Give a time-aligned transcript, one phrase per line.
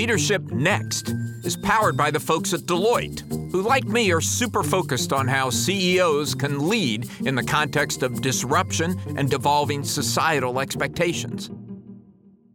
[0.00, 1.10] Leadership Next
[1.44, 3.20] is powered by the folks at Deloitte,
[3.52, 8.22] who, like me, are super focused on how CEOs can lead in the context of
[8.22, 11.50] disruption and devolving societal expectations.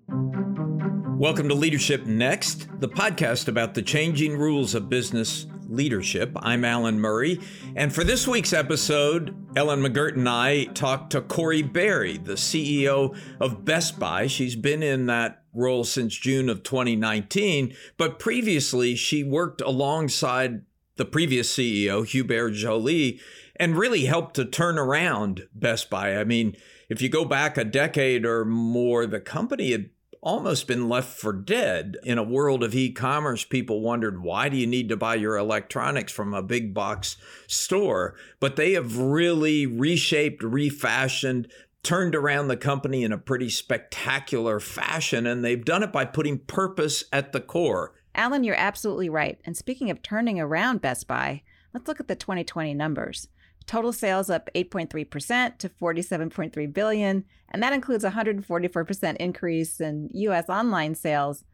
[0.07, 6.31] Welcome to Leadership Next, the podcast about the changing rules of business leadership.
[6.37, 7.39] I'm Alan Murray,
[7.75, 13.15] and for this week's episode, Ellen McGirt and I talked to Corie Barry, the CEO
[13.39, 14.25] of Best Buy.
[14.25, 20.61] She's been in that role since June of 2019, but previously she worked alongside
[20.97, 23.19] the previous CEO, Hubert Joly,
[23.57, 26.17] and really helped to turn around Best Buy.
[26.17, 26.55] I mean,
[26.89, 29.89] if you go back a decade or more, the company had
[30.25, 31.97] almost been left for dead.
[32.03, 35.37] In a world of e commerce, people wondered, why do you need to buy your
[35.37, 37.15] electronics from a big box
[37.47, 38.15] store?
[38.39, 41.47] But they have really reshaped, refashioned,
[41.85, 46.39] turned around the company in a pretty spectacular fashion, and they've done it by putting
[46.39, 47.93] purpose at the core.
[48.15, 49.39] Alan, you're absolutely right.
[49.45, 53.27] And speaking of turning around Best Buy, let's look at the 2020 numbers.
[53.67, 60.49] Total sales up 8.3% to 47.3 billion, and that includes a 144% increase in US
[60.49, 61.45] online sales.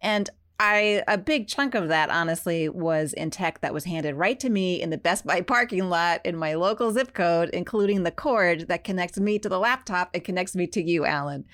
[0.00, 0.28] And
[0.60, 4.50] I a big chunk of that honestly was in tech that was handed right to
[4.50, 8.66] me in the Best Buy parking lot in my local zip code, including the cord
[8.68, 11.44] that connects me to the laptop and connects me to you, Alan.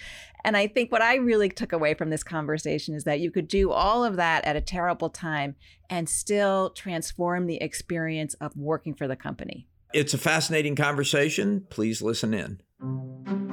[0.45, 3.49] And I think what I really took away from this conversation is that you could
[3.49, 5.57] do all of that at a terrible time
[5.89, 9.67] and still transform the experience of working for the company.
[9.95, 11.67] It's a fascinating conversation.
[11.71, 13.44] Please listen in.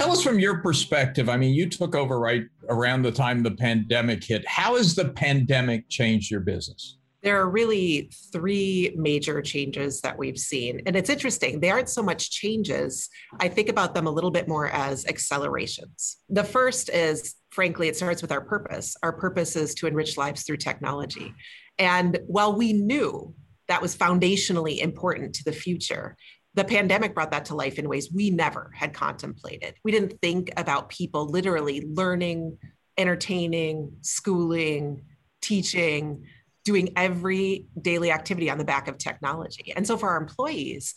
[0.00, 1.28] Tell us from your perspective.
[1.28, 4.48] I mean, you took over right around the time the pandemic hit.
[4.48, 6.96] How has the pandemic changed your business?
[7.22, 10.80] There are really three major changes that we've seen.
[10.86, 13.10] And it's interesting, they aren't so much changes.
[13.40, 16.16] I think about them a little bit more as accelerations.
[16.30, 18.96] The first is, frankly, it starts with our purpose.
[19.02, 21.34] Our purpose is to enrich lives through technology.
[21.78, 23.34] And while we knew
[23.68, 26.16] that was foundationally important to the future,
[26.54, 29.74] the pandemic brought that to life in ways we never had contemplated.
[29.84, 32.58] We didn't think about people literally learning,
[32.98, 35.02] entertaining, schooling,
[35.40, 36.24] teaching,
[36.64, 39.72] doing every daily activity on the back of technology.
[39.74, 40.94] And so for our employees,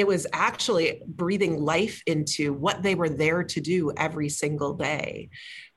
[0.00, 5.28] it was actually breathing life into what they were there to do every single day.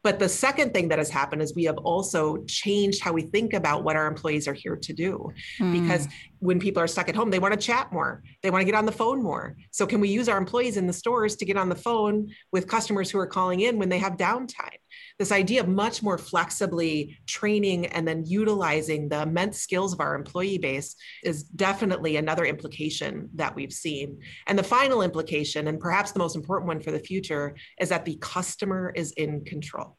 [0.02, 3.52] But the second thing that has happened is we have also changed how we think
[3.52, 5.30] about what our employees are here to do.
[5.60, 5.82] Mm.
[5.82, 6.08] Because
[6.40, 8.76] when people are stuck at home, they want to chat more, they want to get
[8.76, 9.58] on the phone more.
[9.72, 12.68] So, can we use our employees in the stores to get on the phone with
[12.70, 14.80] customers who are calling in when they have downtime?
[15.20, 20.16] This idea of much more flexibly training and then utilizing the immense skills of our
[20.16, 24.20] employee base is definitely another implication that we've seen.
[24.48, 28.06] And the final implication, and perhaps the most important one for the future, is that
[28.06, 29.98] the customer is in control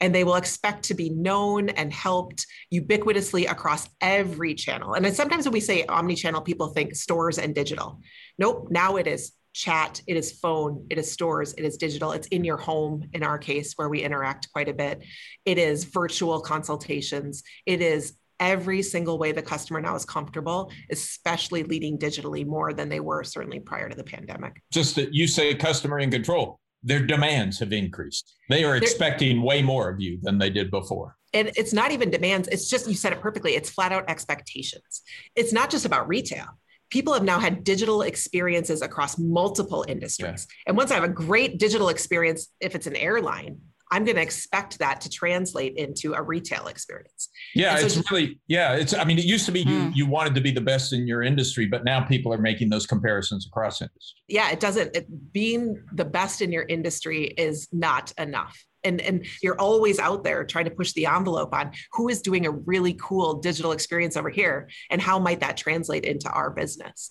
[0.00, 4.94] and they will expect to be known and helped ubiquitously across every channel.
[4.94, 8.00] And sometimes when we say omni-channel, people think stores and digital.
[8.36, 12.26] Nope, now it is chat, it is phone, it is stores, it is digital, it's
[12.28, 15.04] in your home in our case where we interact quite a bit.
[15.44, 21.62] It is virtual consultations, it is every single way the customer now is comfortable, especially
[21.62, 24.60] leading digitally more than they were certainly prior to the pandemic.
[24.72, 28.34] Just that you say customer in control their demands have increased.
[28.48, 31.16] They are expecting They're, way more of you than they did before.
[31.34, 35.02] And it's not even demands, it's just, you said it perfectly, it's flat out expectations.
[35.34, 36.46] It's not just about retail.
[36.92, 40.46] People have now had digital experiences across multiple industries.
[40.46, 40.64] Yeah.
[40.66, 43.58] And once I have a great digital experience, if it's an airline,
[43.90, 47.30] I'm going to expect that to translate into a retail experience.
[47.54, 48.74] Yeah, so it's just, really yeah.
[48.74, 49.96] It's I mean, it used to be you mm.
[49.96, 52.86] you wanted to be the best in your industry, but now people are making those
[52.86, 54.18] comparisons across industry.
[54.28, 54.94] Yeah, it doesn't.
[54.94, 58.62] It, being the best in your industry is not enough.
[58.84, 62.46] And, and you're always out there trying to push the envelope on who is doing
[62.46, 67.10] a really cool digital experience over here and how might that translate into our business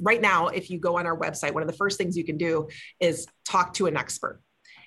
[0.00, 2.38] right now if you go on our website one of the first things you can
[2.38, 2.66] do
[2.98, 4.40] is talk to an expert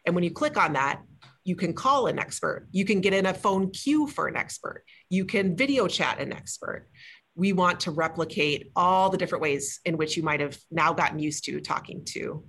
[0.06, 1.02] and when you click on that
[1.46, 2.68] you can call an expert.
[2.72, 4.84] You can get in a phone queue for an expert.
[5.10, 6.90] You can video chat an expert.
[7.36, 11.20] We want to replicate all the different ways in which you might have now gotten
[11.20, 12.44] used to talking to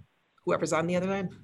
[0.44, 1.34] whoever's on the other end.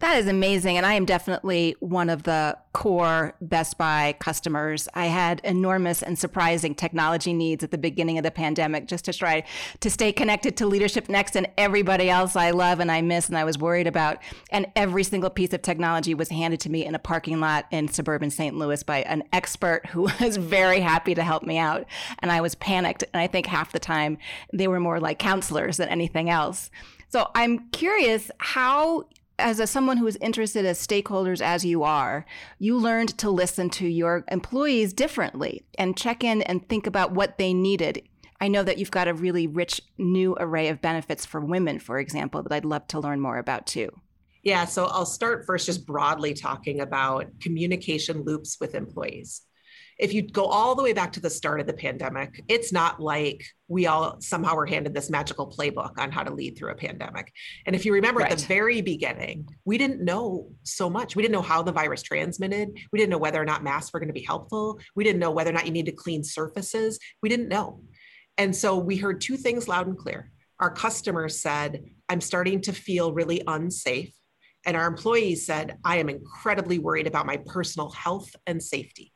[0.00, 0.78] That is amazing.
[0.78, 4.88] And I am definitely one of the core Best Buy customers.
[4.94, 9.12] I had enormous and surprising technology needs at the beginning of the pandemic just to
[9.12, 9.44] try
[9.80, 13.36] to stay connected to Leadership Next and everybody else I love and I miss and
[13.36, 14.16] I was worried about.
[14.50, 17.86] And every single piece of technology was handed to me in a parking lot in
[17.88, 18.56] suburban St.
[18.56, 21.84] Louis by an expert who was very happy to help me out.
[22.20, 23.04] And I was panicked.
[23.12, 24.16] And I think half the time
[24.50, 26.70] they were more like counselors than anything else.
[27.10, 29.04] So I'm curious how
[29.40, 32.24] as a someone who is interested as stakeholders as you are,
[32.58, 37.38] you learned to listen to your employees differently and check in and think about what
[37.38, 38.02] they needed.
[38.40, 41.98] I know that you've got a really rich new array of benefits for women, for
[41.98, 43.90] example, that I'd love to learn more about too.
[44.42, 49.42] Yeah, so I'll start first just broadly talking about communication loops with employees
[50.00, 53.00] if you go all the way back to the start of the pandemic, it's not
[53.00, 56.74] like we all somehow were handed this magical playbook on how to lead through a
[56.74, 57.30] pandemic.
[57.66, 58.32] And if you remember right.
[58.32, 61.16] at the very beginning, we didn't know so much.
[61.16, 62.70] We didn't know how the virus transmitted.
[62.92, 64.80] We didn't know whether or not masks were going to be helpful.
[64.96, 66.98] We didn't know whether or not you need to clean surfaces.
[67.22, 67.82] We didn't know.
[68.38, 70.32] And so we heard two things loud and clear.
[70.60, 74.14] Our customers said, I'm starting to feel really unsafe.
[74.64, 79.12] And our employees said, I am incredibly worried about my personal health and safety.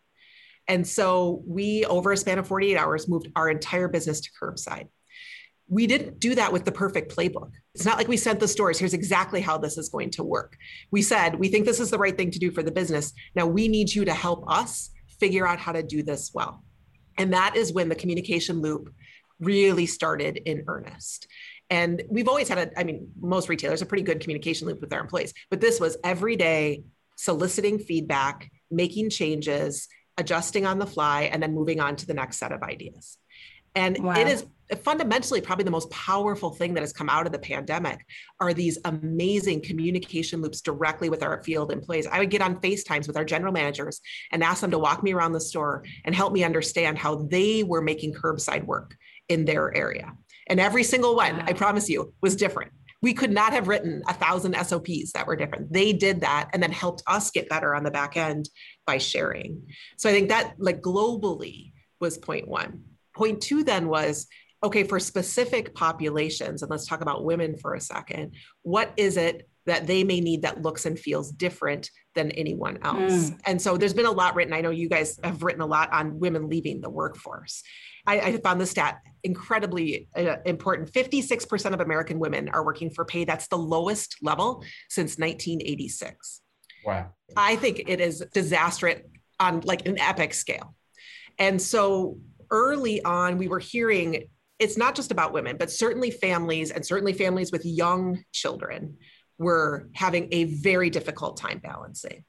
[0.68, 4.88] And so we, over a span of 48 hours, moved our entire business to curbside.
[5.68, 7.50] We didn't do that with the perfect playbook.
[7.74, 10.56] It's not like we sent the stores, here's exactly how this is going to work.
[10.90, 13.12] We said, we think this is the right thing to do for the business.
[13.34, 16.62] Now we need you to help us figure out how to do this well.
[17.16, 18.92] And that is when the communication loop
[19.40, 21.28] really started in earnest.
[21.70, 24.90] And we've always had a, I mean, most retailers, a pretty good communication loop with
[24.90, 26.84] their employees, but this was every day
[27.16, 29.88] soliciting feedback, making changes,
[30.18, 33.18] adjusting on the fly, and then moving on to the next set of ideas.
[33.74, 34.14] And wow.
[34.16, 34.46] it is
[34.82, 38.06] fundamentally probably the most powerful thing that has come out of the pandemic
[38.40, 42.06] are these amazing communication loops directly with our field employees.
[42.06, 44.00] I would get on FaceTimes with our general managers
[44.32, 47.62] and ask them to walk me around the store and help me understand how they
[47.62, 48.96] were making curbside work
[49.28, 50.12] in their area.
[50.46, 52.72] And every single one, I promise you, was different
[53.04, 55.70] we could not have written a thousand SOPs that were different.
[55.70, 58.48] They did that and then helped us get better on the back end
[58.86, 59.66] by sharing.
[59.96, 62.84] So I think that like globally was point one.
[63.14, 64.26] Point two then was
[64.64, 69.46] okay, for specific populations, and let's talk about women for a second, what is it
[69.66, 73.30] that they may need that looks and feels different than anyone else?
[73.30, 73.40] Mm.
[73.46, 74.54] And so there's been a lot written.
[74.54, 77.62] I know you guys have written a lot on women leaving the workforce.
[78.06, 80.92] I, I found the stat incredibly uh, important.
[80.92, 86.40] 56% of American women are working for pay that's the lowest level since 1986.
[86.84, 87.10] Wow.
[87.36, 89.00] I think it is disastrous
[89.40, 90.74] on like an epic scale.
[91.38, 92.18] And so
[92.50, 94.24] early on, we were hearing
[94.58, 98.96] it's not just about women, but certainly families and certainly families with young children
[99.36, 102.24] were having a very difficult time balancing.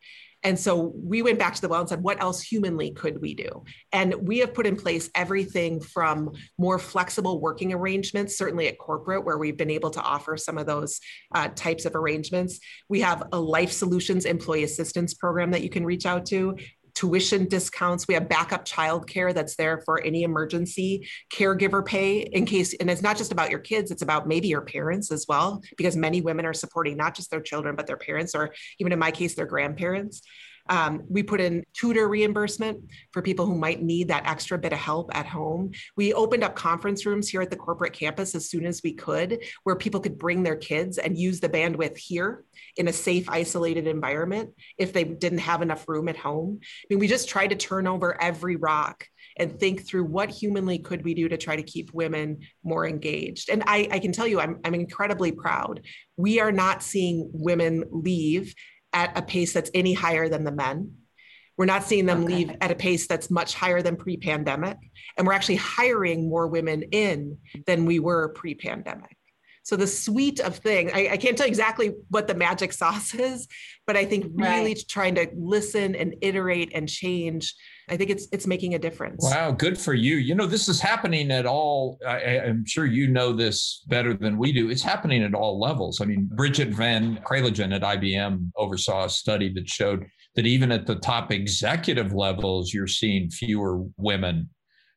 [0.45, 3.33] And so we went back to the well and said, what else humanly could we
[3.33, 3.63] do?
[3.91, 9.25] And we have put in place everything from more flexible working arrangements, certainly at corporate,
[9.25, 10.99] where we've been able to offer some of those
[11.33, 12.59] uh, types of arrangements.
[12.89, 16.55] We have a Life Solutions employee assistance program that you can reach out to
[16.95, 18.07] tuition discounts.
[18.07, 23.01] We have backup childcare that's there for any emergency, caregiver pay in case, and it's
[23.01, 26.45] not just about your kids, it's about maybe your parents as well, because many women
[26.45, 29.45] are supporting not just their children, but their parents, or even in my case, their
[29.45, 30.21] grandparents.
[30.67, 32.79] Um, we put in tutor reimbursement
[33.11, 35.71] for people who might need that extra bit of help at home.
[35.95, 39.43] We opened up conference rooms here at the corporate campus as soon as we could,
[39.63, 42.43] where people could bring their kids and use the bandwidth here
[42.77, 46.59] in a safe, isolated environment if they didn't have enough room at home.
[46.61, 49.07] I mean, we just tried to turn over every rock
[49.37, 53.49] and think through what humanly could we do to try to keep women more engaged.
[53.49, 55.81] And I, I can tell you, I'm, I'm incredibly proud.
[56.15, 58.53] We are not seeing women leave
[58.95, 60.95] at a pace that's any higher than the men.
[61.57, 62.33] We're not seeing them okay.
[62.33, 64.77] leave at a pace that's much higher than pre pandemic.
[65.17, 67.37] And we're actually hiring more women in
[67.67, 69.15] than we were pre pandemic.
[69.63, 73.47] So the suite of things, I, I, can't tell exactly what the magic sauce is,
[73.87, 74.83] but I think really right.
[74.87, 77.55] trying to listen and iterate and change
[77.89, 79.23] I think it's it's making a difference.
[79.23, 80.15] Wow, good for you.
[80.15, 81.99] You know, this is happening at all.
[82.07, 84.69] I, am sure you know this better than we do.
[84.69, 86.01] It's happening at all levels.
[86.01, 90.87] I mean, Bridget Van Kralingen at IBM oversaw a study that showed that even at
[90.87, 94.49] the top executive levels, you're seeing fewer women.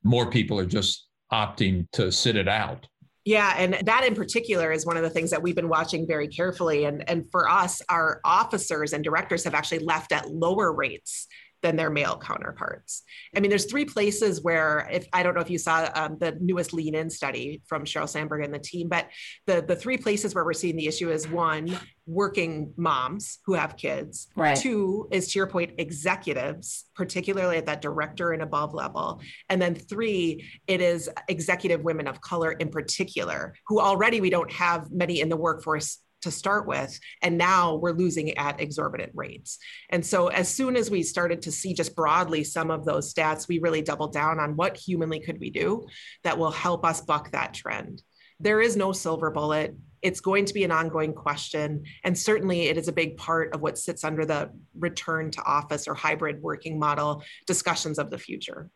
[0.02, 2.86] More people are just opting to sit it out.
[3.24, 6.28] Yeah, and that in particular is one of the things that we've been watching very
[6.28, 6.86] carefully.
[6.86, 11.26] And, and for us, our officers and directors have actually left at lower rates
[11.62, 13.02] than their male counterparts.
[13.36, 16.36] I mean, there's three places where, if I don't know if you saw um, the
[16.40, 19.08] newest Lean In study from Sheryl Sandberg and the team, but
[19.46, 23.76] the the three places where we're seeing the issue is one, working moms who have
[23.76, 24.28] kids.
[24.36, 24.56] Right.
[24.56, 29.20] Two is to your point, executives, particularly at that director and above level.
[29.48, 34.52] And then three, it is executive women of color in particular, who already we don't
[34.52, 39.58] have many in the workforce to start with and now we're losing at exorbitant rates
[39.90, 43.48] and so as soon as we started to see just broadly some of those stats
[43.48, 45.86] we really doubled down on what humanly could we do
[46.24, 48.02] that will help us buck that trend
[48.40, 51.82] there is no silver bullet It's going to be an ongoing question.
[52.04, 55.88] And certainly it is a big part of what sits under the return to office
[55.88, 58.70] or hybrid working model discussions of the future.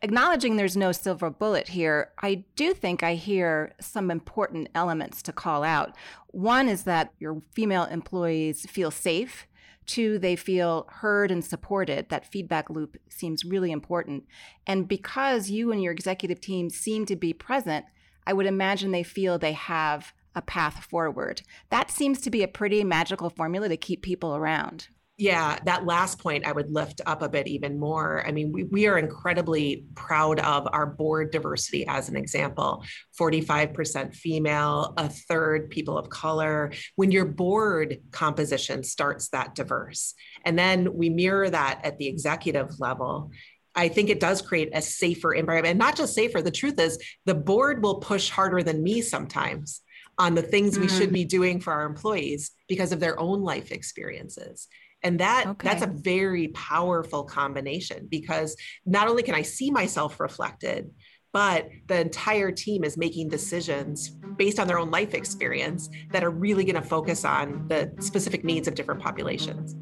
[0.00, 5.32] Acknowledging there's no silver bullet here, I do think I hear some important elements to
[5.32, 5.96] call out.
[6.28, 9.48] One is that your female employees feel safe.
[9.86, 12.10] Two, they feel heard and supported.
[12.10, 14.24] That feedback loop seems really important.
[14.68, 17.86] And because you and your executive team seem to be present,
[18.24, 21.42] I would imagine they feel they have a path forward.
[21.70, 24.88] That seems to be a pretty magical formula to keep people around.
[25.20, 28.24] Yeah, that last point I would lift up a bit even more.
[28.24, 32.84] I mean, we, we are incredibly proud of our board diversity as an example
[33.18, 36.72] 45% female, a third people of color.
[36.94, 42.78] When your board composition starts that diverse, and then we mirror that at the executive
[42.78, 43.32] level,
[43.74, 45.72] I think it does create a safer environment.
[45.72, 49.82] And not just safer, the truth is the board will push harder than me sometimes
[50.16, 51.14] on the things we should mm.
[51.14, 54.68] be doing for our employees because of their own life experiences
[55.02, 55.68] and that okay.
[55.68, 60.90] that's a very powerful combination because not only can i see myself reflected
[61.32, 66.30] but the entire team is making decisions based on their own life experience that are
[66.30, 69.76] really going to focus on the specific needs of different populations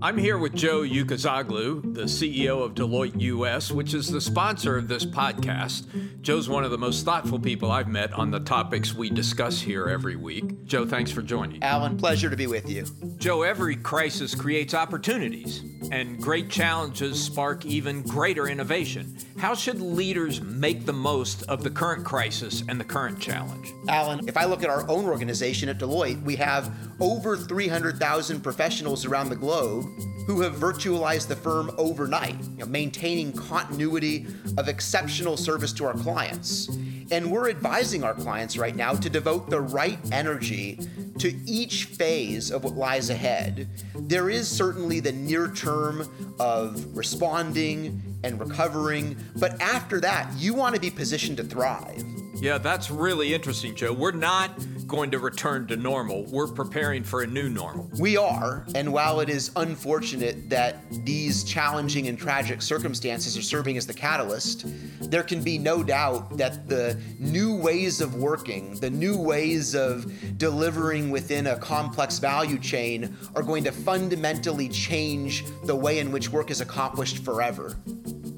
[0.00, 4.86] I'm here with Joe Ucuzoglu, the CEO of Deloitte US, which is the sponsor of
[4.86, 6.22] this podcast.
[6.22, 9.88] Joe's one of the most thoughtful people I've met on the topics we discuss here
[9.88, 10.64] every week.
[10.66, 11.60] Joe, thanks for joining.
[11.64, 12.84] Alan, pleasure to be with you.
[13.16, 19.16] Joe, every crisis creates opportunities, and great challenges spark even greater innovation.
[19.38, 23.72] How should leaders make the most of the current crisis and the current challenge?
[23.88, 29.04] Alan, if I look at our own organization at Deloitte, we have over 300,000 professionals
[29.04, 29.86] around the globe
[30.28, 34.26] who have virtualized the firm overnight, you know, maintaining continuity
[34.58, 36.68] of exceptional service to our clients.
[37.10, 40.80] And we're advising our clients right now to devote the right energy
[41.18, 43.68] to each phase of what lies ahead.
[43.94, 46.06] There is certainly the near term
[46.38, 52.04] of responding and recovering, but after that, you want to be positioned to thrive.
[52.34, 53.94] Yeah, that's really interesting, Joe.
[53.94, 54.50] We're not
[54.88, 56.24] going to return to normal.
[56.24, 57.88] We're preparing for a new normal.
[58.00, 58.66] We are.
[58.74, 63.94] And while it is unfortunate that these challenging and tragic circumstances are serving as the
[63.94, 64.64] catalyst,
[65.10, 70.10] there can be no doubt that the new ways of working, the new ways of
[70.38, 76.30] delivering within a complex value chain are going to fundamentally change the way in which
[76.30, 77.76] work is accomplished forever.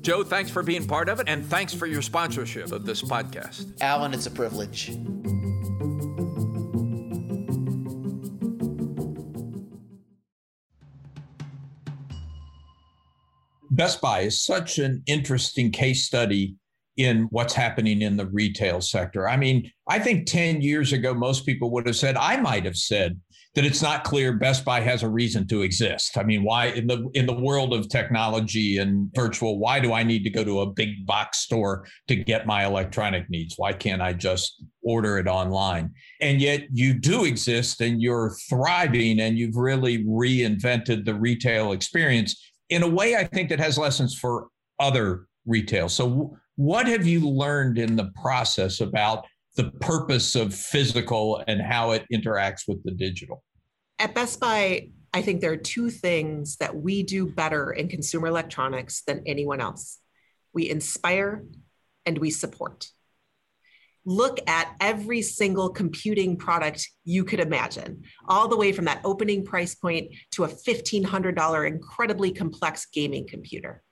[0.00, 3.70] Joe, thanks for being part of it, and thanks for your sponsorship of this podcast.
[3.80, 4.90] Alan, it's a privilege.
[13.70, 16.56] Best Buy is such an interesting case study
[16.96, 19.28] in what's happening in the retail sector.
[19.28, 22.76] I mean, I think 10 years ago, most people would have said, I might have
[22.76, 23.20] said,
[23.54, 26.16] that it's not clear Best Buy has a reason to exist.
[26.16, 30.04] I mean, why in the in the world of technology and virtual, why do I
[30.04, 33.54] need to go to a big box store to get my electronic needs?
[33.56, 35.90] Why can't I just order it online?
[36.20, 42.49] And yet you do exist and you're thriving and you've really reinvented the retail experience
[42.70, 44.48] in a way I think that has lessons for
[44.78, 45.88] other retail.
[45.88, 51.90] So what have you learned in the process about the purpose of physical and how
[51.92, 53.42] it interacts with the digital?
[53.98, 58.28] At Best Buy, I think there are two things that we do better in consumer
[58.28, 59.98] electronics than anyone else
[60.52, 61.44] we inspire
[62.06, 62.88] and we support.
[64.10, 69.44] Look at every single computing product you could imagine, all the way from that opening
[69.44, 73.84] price point to a $1,500 incredibly complex gaming computer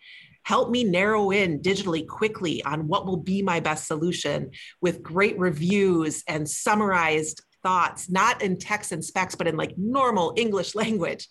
[0.48, 5.38] help me narrow in digitally quickly on what will be my best solution with great
[5.38, 11.28] reviews and summarized thoughts, not in text and specs, but in like normal English language.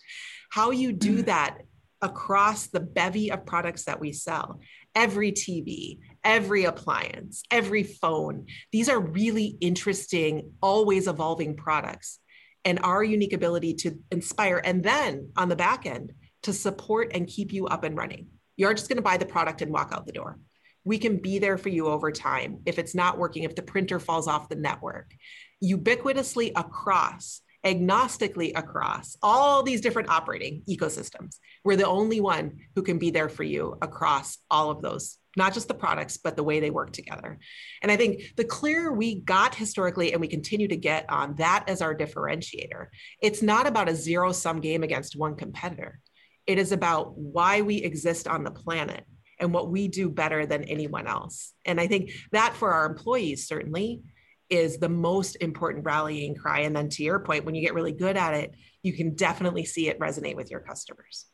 [0.51, 1.25] How you do mm.
[1.25, 1.58] that
[2.00, 4.60] across the bevy of products that we sell
[4.94, 8.46] every TV, every appliance, every phone.
[8.72, 12.20] These are really interesting, always evolving products.
[12.66, 16.12] And our unique ability to inspire, and then on the back end,
[16.44, 18.28] to support and keep you up and running.
[18.58, 20.40] You aren't just going to buy the product and walk out the door.
[20.84, 22.62] We can be there for you over time.
[22.66, 25.14] If it's not working, if the printer falls off the network,
[25.64, 31.38] ubiquitously across, agnostically across all these different operating ecosystems.
[31.64, 35.53] We're the only one who can be there for you across all of those, not
[35.53, 37.39] just the products, but the way they work together.
[37.82, 41.65] And I think the clearer we got historically and we continue to get on that
[41.67, 42.88] as our differentiator,
[43.22, 46.00] it's not about a zero sum game against one competitor.
[46.48, 49.06] It is about why we exist on the planet
[49.39, 51.53] and what we do better than anyone else.
[51.65, 54.01] And I think that for our employees, certainly,
[54.50, 56.62] is the most important rallying cry.
[56.62, 59.65] And then to your point, when you get really good at it, you can definitely
[59.65, 61.25] see it resonate with your customers.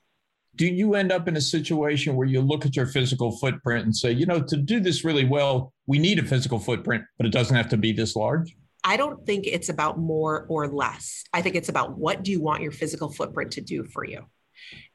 [0.56, 3.96] Do you end up in a situation where you look at your physical footprint and
[3.96, 7.32] say, you know, to do this really well, we need a physical footprint, but it
[7.32, 8.56] doesn't have to be this large?
[8.84, 11.24] I don't think it's about more or less.
[11.34, 14.26] I think it's about what do you want your physical footprint to do for you?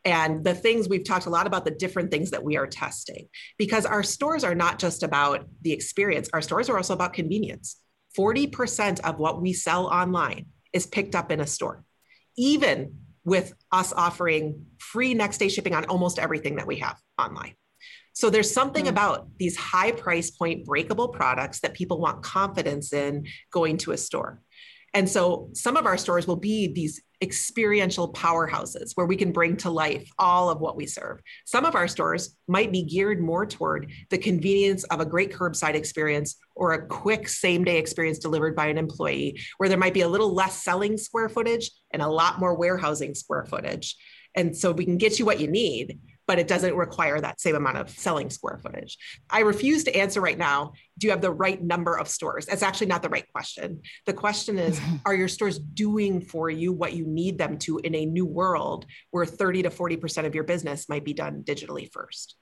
[0.05, 3.29] And the things we've talked a lot about the different things that we are testing
[3.59, 7.81] because our stores are not just about the experience, our stores are also about convenience.
[8.17, 11.85] 40% of what we sell online is picked up in a store,
[12.37, 12.99] even
[13.29, 17.55] with us offering free next day shipping on almost everything that we have online.
[18.15, 18.89] So there's something mm.
[18.89, 23.97] about these high price point breakable products that people want confidence in going to a
[23.97, 24.43] store.
[24.95, 29.57] And so some of our stores will be these experiential powerhouses where we can bring
[29.57, 31.21] to life all of what we serve.
[31.45, 35.75] Some of our stores might be geared more toward the convenience of a great curbside
[35.75, 40.03] experience or a quick same day experience delivered by an employee, where there might be
[40.03, 43.97] a little less selling square footage and a lot more warehousing square footage.
[44.35, 45.99] And so we can get you what you need,
[46.29, 48.99] but it doesn't require that same amount of selling square footage.
[49.31, 52.45] I refuse to answer right now, do you have the right number of stores?
[52.45, 53.81] That's actually not the right question.
[54.05, 57.95] The question is, are your stores doing for you what you need them to in
[57.95, 62.37] a new world where 30 to 40% of your business might be done digitally first?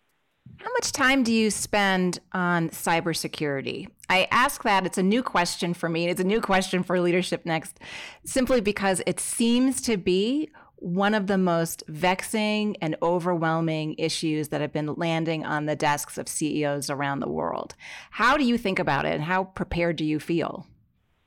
[0.59, 3.89] How much time do you spend on cybersecurity?
[4.09, 4.87] I ask that.
[4.87, 6.09] It's a new question for me.
[6.09, 7.79] It's a new question for Leadership Next,
[8.25, 14.61] simply because it seems to be one of the most vexing and overwhelming issues that
[14.61, 17.75] have been landing on the desks of CEOs around the world.
[18.11, 20.67] How do you think about it and how prepared do you feel?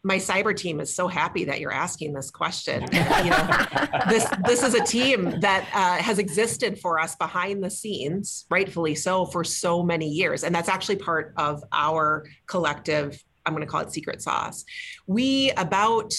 [0.04, 2.82] my cyber team is so happy that you're asking this question.
[2.92, 3.66] you know,
[4.08, 8.96] this this is a team that uh, has existed for us behind the scenes, rightfully
[8.96, 13.22] so, for so many years, and that's actually part of our collective.
[13.46, 14.64] I'm going to call it secret sauce.
[15.08, 16.14] We about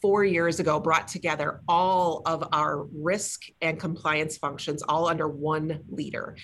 [0.00, 5.80] four years ago brought together all of our risk and compliance functions all under one
[5.88, 6.36] leader.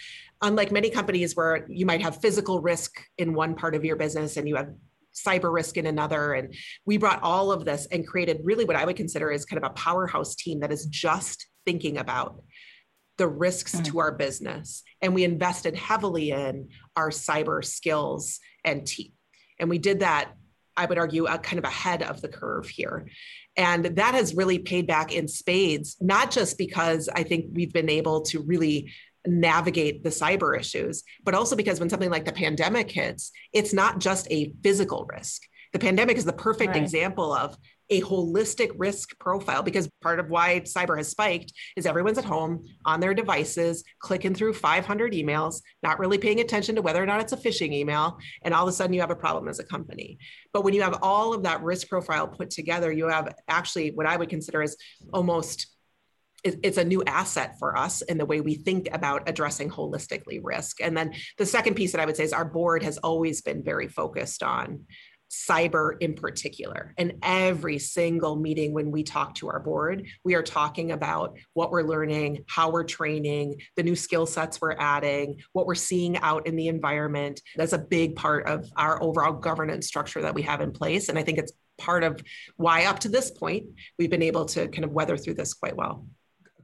[0.42, 4.36] Unlike many companies where you might have physical risk in one part of your business
[4.36, 4.70] and you have
[5.14, 6.34] cyber risk in another.
[6.34, 9.62] And we brought all of this and created really what I would consider is kind
[9.62, 12.42] of a powerhouse team that is just thinking about
[13.16, 13.84] the risks mm.
[13.84, 14.82] to our business.
[15.00, 19.12] And we invested heavily in our cyber skills and team.
[19.60, 20.32] And we did that,
[20.76, 23.06] I would argue, uh, kind of ahead of the curve here.
[23.56, 27.90] And that has really paid back in spades, not just because I think we've been
[27.90, 28.92] able to really
[29.26, 34.00] navigate the cyber issues, but also because when something like the pandemic hits, it's not
[34.00, 35.42] just a physical risk.
[35.72, 36.82] The pandemic is the perfect right.
[36.82, 37.56] example of
[37.90, 42.64] a holistic risk profile because part of why cyber has spiked is everyone's at home
[42.84, 47.20] on their devices, clicking through 500 emails, not really paying attention to whether or not
[47.20, 48.18] it's a phishing email.
[48.42, 50.18] And all of a sudden you have a problem as a company.
[50.52, 54.06] But when you have all of that risk profile put together, you have actually what
[54.06, 54.76] I would consider as
[55.12, 55.74] almost
[56.44, 60.82] it's a new asset for us in the way we think about addressing holistically risk.
[60.82, 63.64] And then the second piece that I would say is our board has always been
[63.64, 64.84] very focused on
[65.30, 66.94] cyber in particular.
[66.98, 71.70] And every single meeting when we talk to our board, we are talking about what
[71.70, 76.46] we're learning, how we're training, the new skill sets we're adding, what we're seeing out
[76.46, 77.40] in the environment.
[77.56, 81.08] That's a big part of our overall governance structure that we have in place.
[81.08, 82.22] And I think it's part of
[82.56, 83.66] why, up to this point,
[83.98, 86.06] we've been able to kind of weather through this quite well.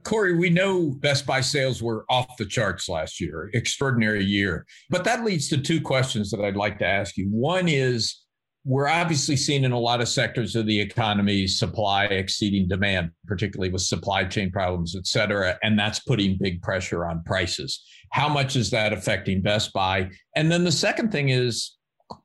[0.03, 4.65] Corie, we know Best Buy sales were off the charts last year, extraordinary year.
[4.89, 7.25] But that leads to two questions that I'd like to ask you.
[7.25, 8.20] One is
[8.63, 13.71] we're obviously seeing in a lot of sectors of the economy supply exceeding demand, particularly
[13.71, 15.57] with supply chain problems, et cetera.
[15.63, 17.83] And that's putting big pressure on prices.
[18.11, 20.11] How much is that affecting Best Buy?
[20.35, 21.77] And then the second thing is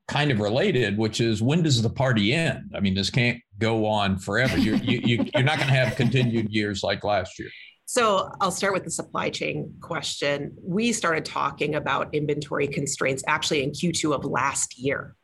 [0.09, 2.73] kind of related, which is when does the party end?
[2.75, 4.59] I mean, this can't go on forever.
[4.59, 7.49] You're, you, you, you're not going to have continued years like last year.
[7.87, 10.53] So I'll start with the supply chain question.
[10.61, 15.15] We started talking about inventory constraints actually in Q2 of last year.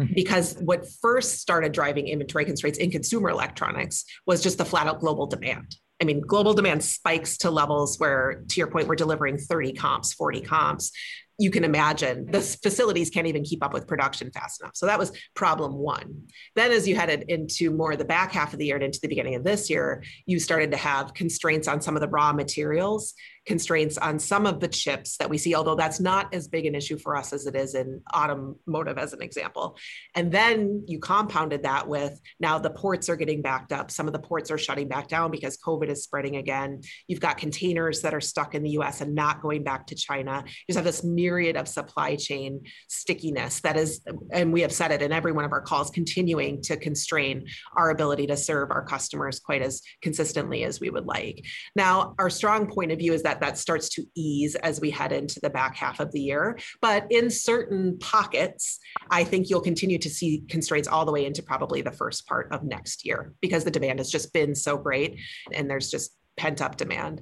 [0.00, 0.14] Mm-hmm.
[0.14, 5.00] because what first started driving inventory constraints in consumer electronics was just the flat out
[5.00, 5.76] global demand.
[6.00, 10.12] I mean, global demand spikes to levels where, to your point, we're delivering 30 comps,
[10.14, 10.90] 40 comps.
[11.38, 14.76] You can imagine the facilities can't even keep up with production fast enough.
[14.76, 16.26] So that was problem one.
[16.56, 18.98] Then, as you headed into more of the back half of the year and into
[19.00, 22.32] the beginning of this year, you started to have constraints on some of the raw
[22.32, 23.14] materials
[23.46, 26.74] constraints on some of the chips that we see, although that's not as big an
[26.74, 29.76] issue for us as it is in automotive, as an example.
[30.14, 33.90] And then you compounded that with now the ports are getting backed up.
[33.90, 36.82] Some of the ports are shutting back down because COVID is spreading again.
[37.08, 40.44] You've got containers that are stuck in the US and not going back to China.
[40.46, 44.02] You just have this myriad of supply chain stickiness that is,
[44.32, 47.90] and we have said it in every one of our calls, continuing to constrain our
[47.90, 51.44] ability to serve our customers quite as consistently as we would like.
[51.74, 55.12] Now, our strong point of view is that that starts to ease as we head
[55.12, 56.58] into the back half of the year.
[56.80, 58.78] But in certain pockets,
[59.10, 62.52] I think you'll continue to see constraints all the way into probably the first part
[62.52, 65.18] of next year because the demand has just been so great
[65.52, 67.20] and there's just pent up demand.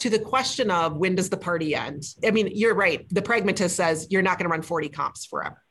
[0.00, 2.04] To the question of when does the party end?
[2.24, 3.06] I mean, you're right.
[3.10, 5.62] The pragmatist says you're not going to run 40 comps forever.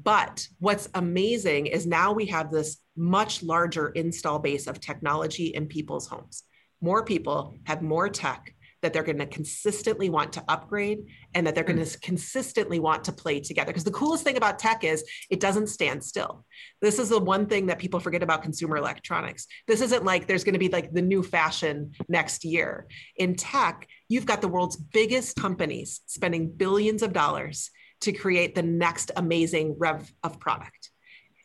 [0.00, 5.66] But what's amazing is now we have this much larger install base of technology in
[5.66, 6.44] people's homes.
[6.80, 11.54] More people have more tech that they're going to consistently want to upgrade and that
[11.54, 13.70] they're going to consistently want to play together.
[13.70, 16.44] Because the coolest thing about tech is it doesn't stand still.
[16.80, 19.46] This is the one thing that people forget about consumer electronics.
[19.66, 22.86] This isn't like there's going to be like the new fashion next year.
[23.16, 28.62] In tech, you've got the world's biggest companies spending billions of dollars to create the
[28.62, 30.90] next amazing rev of product.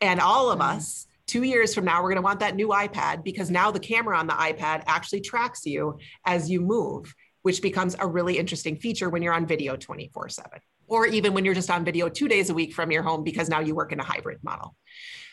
[0.00, 0.76] And all of mm-hmm.
[0.76, 3.80] us, two years from now, we're going to want that new iPad because now the
[3.80, 8.74] camera on the iPad actually tracks you as you move, which becomes a really interesting
[8.74, 10.50] feature when you're on video 24 7,
[10.86, 13.50] or even when you're just on video two days a week from your home because
[13.50, 14.74] now you work in a hybrid model.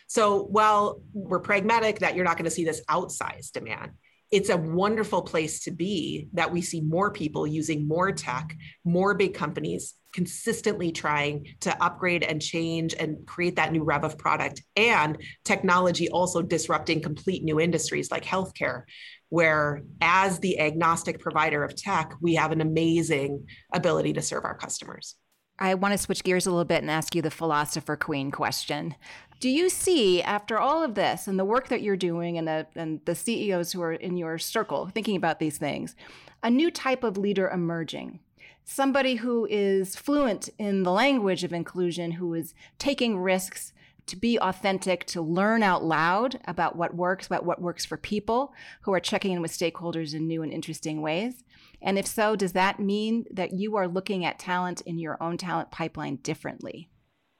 [0.08, 3.92] So while we're pragmatic that you're not going to see this outsized demand,
[4.30, 9.14] it's a wonderful place to be that we see more people using more tech, more
[9.14, 14.62] big companies consistently trying to upgrade and change and create that new rev of product,
[14.76, 18.84] and technology also disrupting complete new industries like healthcare,
[19.30, 24.58] where as the agnostic provider of tech, we have an amazing ability to serve our
[24.58, 25.16] customers.
[25.60, 28.96] I want to switch gears a little bit and ask you the philosopher queen question.
[29.40, 32.68] Do you see, after all of this and the work that you're doing and the,
[32.76, 35.96] and the CEOs who are in your circle thinking about these things,
[36.44, 38.20] a new type of leader emerging?
[38.64, 43.74] Somebody who is fluent in the language of inclusion, who is taking risks,
[44.08, 48.54] to be authentic, to learn out loud about what works, about what works for people,
[48.82, 51.44] who are checking in with stakeholders in new and interesting ways.
[51.82, 55.38] And if so, does that mean that you are looking at talent in your own
[55.38, 56.90] talent pipeline differently?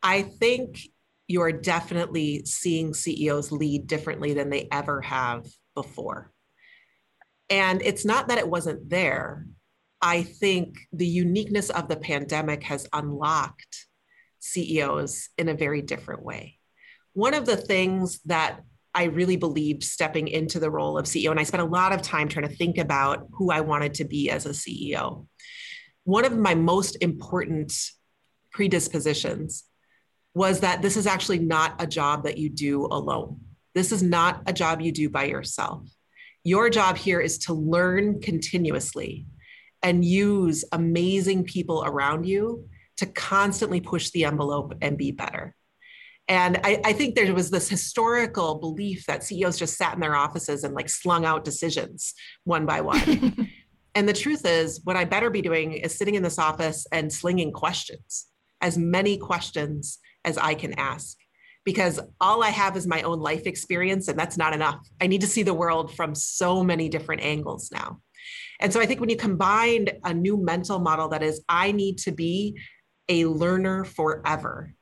[0.02, 0.80] I think
[1.28, 6.32] you're definitely seeing CEOs lead differently than they ever have before.
[7.50, 9.46] And it's not that it wasn't there.
[10.02, 13.86] I think the uniqueness of the pandemic has unlocked
[14.40, 16.58] CEOs in a very different way.
[17.14, 18.62] One of the things that
[18.94, 22.02] I really believed stepping into the role of CEO, and I spent a lot of
[22.02, 25.28] time trying to think about who I wanted to be as a CEO.
[26.04, 27.74] One of my most important
[28.52, 29.64] predispositions
[30.34, 33.42] was that this is actually not a job that you do alone.
[33.76, 35.88] This is not a job you do by yourself.
[36.44, 39.28] Your job here is to learn continuously
[39.84, 42.68] and use amazing people around you
[42.98, 45.56] to constantly push the envelope and be better.
[46.28, 50.16] And I, I, think there was this historical belief that CEOs just sat in their
[50.16, 52.14] offices and like slung out decisions
[52.44, 53.50] one by one.
[53.96, 57.12] and the truth is, what I better be doing is sitting in this office and
[57.12, 58.28] slinging questions,
[58.62, 61.18] as many questions as I can ask.
[61.66, 64.88] Because all I have is my own life experience, and that's not enough.
[65.02, 68.00] I need to see the world from so many different angles now.
[68.62, 71.98] And so I think when you combine a new mental model that is, I need
[72.00, 72.60] to be
[73.10, 74.74] a learner forever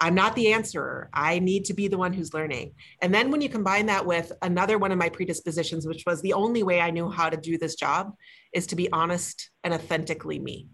[0.00, 1.10] I'm not the answerer.
[1.12, 2.72] I need to be the one who's learning.
[3.02, 6.32] And then when you combine that with another one of my predispositions, which was the
[6.32, 8.14] only way I knew how to do this job,
[8.54, 10.68] is to be honest and authentically me.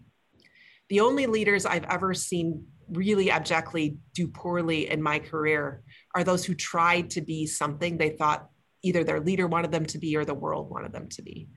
[0.87, 5.83] The only leaders I've ever seen really abjectly do poorly in my career
[6.15, 8.47] are those who tried to be something they thought
[8.81, 11.49] either their leader wanted them to be or the world wanted them to be.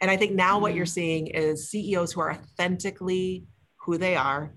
[0.00, 0.62] And I think now mm-hmm.
[0.62, 4.54] what you're seeing is CEOs who are authentically who they are,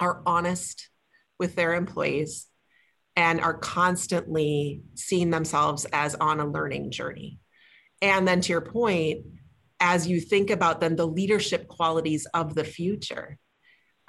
[0.00, 0.88] are honest
[1.38, 2.46] with their employees
[3.16, 7.38] and are constantly seeing themselves as on a learning journey.
[8.00, 9.26] And then to your point,
[9.78, 13.38] as you think about then the leadership qualities of the future,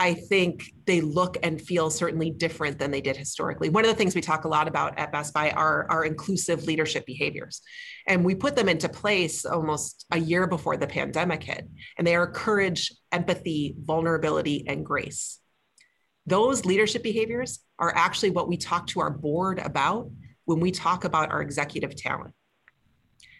[0.03, 3.69] I think they look and feel certainly different than they did historically.
[3.69, 6.65] One of the things we talk a lot about at Best Buy are, are inclusive
[6.65, 7.61] leadership behaviors.
[8.05, 11.69] And we put them into place almost a year before the pandemic hit.
[11.97, 15.39] And they are courage, empathy, vulnerability, and grace.
[16.25, 20.11] Those leadership behaviors are actually what we talk to our board about
[20.43, 22.33] when we talk about our executive talent.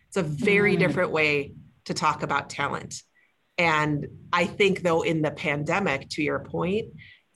[0.07, 0.79] It's a very mm.
[0.79, 3.03] different way to talk about talent.
[3.57, 6.87] And I think, though, in the pandemic, to your point,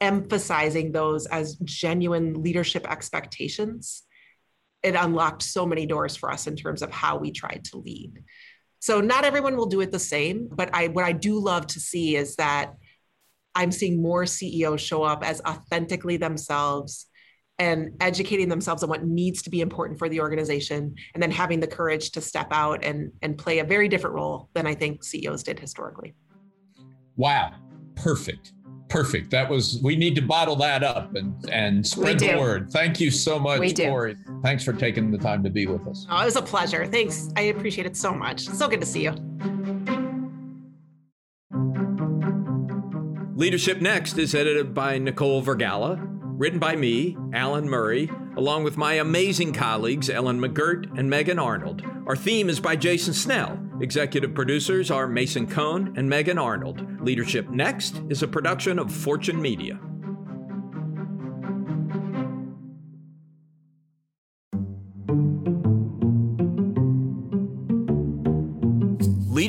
[0.02, 4.04] emphasizing those as genuine leadership expectations,
[4.84, 8.24] it unlocked so many doors for us in terms of how we tried to lead.
[8.80, 11.80] So not everyone will do it the same, but I what I do love to
[11.80, 12.74] see is that
[13.56, 17.08] I'm seeing more CEOs show up as authentically themselves
[17.60, 21.60] and educating themselves on what needs to be important for the organization and then having
[21.60, 25.04] the courage to step out and and play a very different role than I think
[25.04, 26.14] CEOs did historically.
[27.16, 27.54] Wow.
[27.96, 28.54] Perfect.
[28.90, 29.32] Perfect.
[29.32, 32.72] That was we need to bottle that up and and spread the word.
[32.72, 34.14] Thank you so much, we Corie.
[34.14, 34.40] Do.
[34.44, 36.06] Thanks for taking the time to be with us.
[36.10, 36.86] Oh, it was a pleasure.
[36.86, 37.30] Thanks.
[37.36, 38.48] I appreciate it so much.
[38.48, 39.16] So good to see you.
[43.36, 46.07] Leadership Next is edited by Nicole Vergala,
[46.38, 51.82] written by me, Alan Murray, along with my amazing colleagues Ellen McGirt and Megan Arnold.
[52.06, 53.60] Our theme is by Jason Snell.
[53.82, 57.02] Executive producers are Mason Cohn and Megan Arnold.
[57.02, 59.80] Leadership Next is a production of Fortune Media.